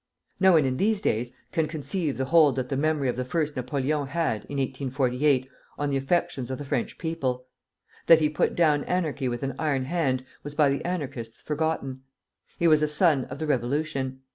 [0.39, 3.55] No one in these days can conceive the hold that the memory of the First
[3.55, 7.45] Napoleon had, in 1848, on the affections of the French people.
[8.07, 12.01] That he put down anarchy with an iron hand was by the Anarchists forgotten.
[12.57, 14.21] He was a son of the Revolution.